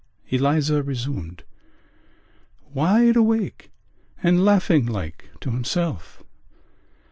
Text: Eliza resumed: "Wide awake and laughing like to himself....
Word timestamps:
Eliza 0.29 0.81
resumed: 0.81 1.43
"Wide 2.73 3.15
awake 3.15 3.69
and 4.23 4.43
laughing 4.43 4.87
like 4.87 5.29
to 5.41 5.51
himself.... 5.51 6.23